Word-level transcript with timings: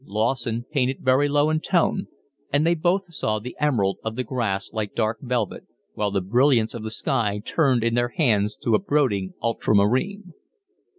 Lawson 0.07 0.65
painted 0.71 0.99
very 1.01 1.29
low 1.29 1.51
in 1.51 1.59
tone, 1.59 2.07
and 2.51 2.65
they 2.65 2.73
both 2.73 3.13
saw 3.13 3.37
the 3.37 3.55
emerald 3.59 3.99
of 4.03 4.15
the 4.15 4.23
grass 4.23 4.73
like 4.73 4.95
dark 4.95 5.19
velvet, 5.21 5.63
while 5.93 6.09
the 6.09 6.19
brilliance 6.21 6.73
of 6.73 6.81
the 6.81 6.89
sky 6.89 7.39
turned 7.45 7.83
in 7.83 7.93
their 7.93 8.09
hands 8.09 8.55
to 8.57 8.73
a 8.73 8.79
brooding 8.79 9.31
ultramarine. 9.43 10.33